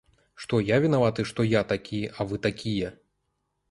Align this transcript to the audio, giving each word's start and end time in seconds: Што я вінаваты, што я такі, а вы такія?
Што 0.45 0.61
я 0.69 0.79
вінаваты, 0.85 1.27
што 1.33 1.47
я 1.51 1.61
такі, 1.75 2.03
а 2.17 2.31
вы 2.33 2.45
такія? 2.51 2.95